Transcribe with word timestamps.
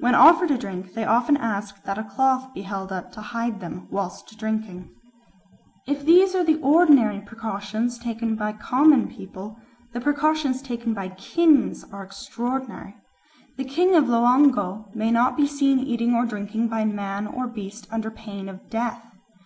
When 0.00 0.14
offered 0.14 0.50
a 0.50 0.58
drink 0.58 0.92
they 0.92 1.04
often 1.06 1.34
ask 1.38 1.82
that 1.84 1.96
a 1.96 2.04
cloth 2.04 2.48
may 2.48 2.56
be 2.60 2.62
held 2.64 2.92
up 2.92 3.10
to 3.12 3.22
hide 3.22 3.58
them 3.60 3.88
whilst 3.90 4.38
drinking. 4.38 4.90
If 5.86 6.04
these 6.04 6.34
are 6.34 6.44
the 6.44 6.60
ordinary 6.60 7.22
precautions 7.22 7.98
taken 7.98 8.36
by 8.36 8.52
common 8.52 9.08
people, 9.08 9.58
the 9.94 10.00
precautions 10.02 10.60
taken 10.60 10.92
by 10.92 11.08
kings 11.08 11.84
are 11.90 12.04
extraordinary. 12.04 12.96
The 13.56 13.64
king 13.64 13.94
of 13.94 14.04
Loango 14.08 14.94
may 14.94 15.10
not 15.10 15.38
be 15.38 15.46
seen 15.46 15.78
eating 15.78 16.14
or 16.14 16.26
drinking 16.26 16.68
by 16.68 16.84
man 16.84 17.26
or 17.26 17.46
beast 17.46 17.86
under 17.90 18.10
pain 18.10 18.50
of 18.50 18.68
death. 18.68 19.00